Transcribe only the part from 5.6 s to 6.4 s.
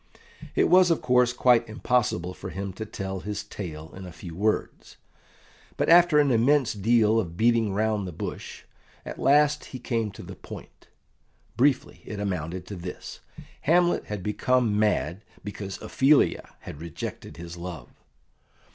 but after an